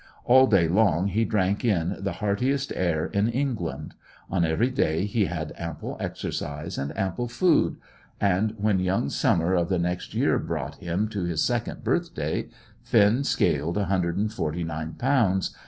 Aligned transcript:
All 0.25 0.47
day 0.47 0.67
long 0.67 1.09
he 1.09 1.25
drank 1.25 1.63
in 1.63 1.95
the 1.99 2.13
heartiest 2.13 2.73
air 2.75 3.05
in 3.05 3.27
England; 3.27 3.93
on 4.31 4.43
every 4.43 4.71
day 4.71 5.05
he 5.05 5.25
had 5.25 5.53
ample 5.57 5.95
exercise 5.99 6.79
and 6.79 6.91
ample 6.97 7.27
food, 7.27 7.75
and 8.19 8.55
when 8.57 8.79
young 8.79 9.11
summer 9.11 9.53
of 9.53 9.69
the 9.69 9.77
next 9.77 10.15
year 10.15 10.39
brought 10.39 10.77
him 10.77 11.07
to 11.09 11.25
his 11.25 11.43
second 11.45 11.83
birthday, 11.83 12.49
Finn 12.81 13.23
scaled 13.23 13.75
149 13.75 14.95
lbs. 14.97 15.53